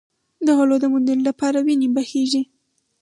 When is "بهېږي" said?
1.95-2.41